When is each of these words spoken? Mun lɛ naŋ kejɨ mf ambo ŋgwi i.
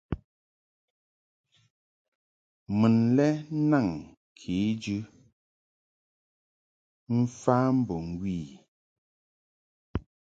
Mun 2.77 2.95
lɛ 3.15 3.27
naŋ 3.69 3.87
kejɨ 4.39 4.97
mf 7.17 7.41
ambo 7.59 7.95
ŋgwi 8.09 8.35
i. 8.45 8.55